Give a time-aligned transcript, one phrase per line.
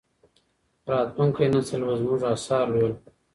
[0.91, 2.95] راتلونکی نسل به زموږ اثار لولي.